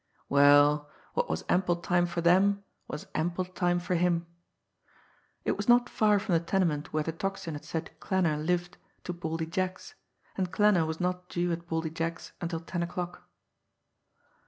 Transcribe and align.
Well, 0.29 0.89
what 1.13 1.29
was 1.29 1.45
ample 1.47 1.75
time 1.75 2.07
for 2.07 2.21
them, 2.21 2.63
was 2.87 3.05
ample 3.13 3.45
time 3.45 3.79
for 3.79 3.93
him! 3.93 4.25
It 5.45 5.55
was 5.55 5.69
not 5.69 5.91
far 5.91 6.17
from 6.17 6.33
the 6.33 6.39
tenement 6.39 6.91
where 6.91 7.03
the 7.03 7.11
Tocsin 7.13 7.53
had 7.53 7.63
said 7.63 7.91
Klanner 7.99 8.43
lived 8.43 8.79
to 9.03 9.13
Baldy 9.13 9.45
Jack's 9.45 9.93
and 10.35 10.51
Klanner 10.51 10.87
was 10.87 10.99
not 10.99 11.29
due 11.29 11.51
at 11.51 11.67
Baldy 11.67 11.91
Jack's 11.91 12.31
until 12.41 12.61
ten 12.61 12.81
o'clock. 12.81 13.29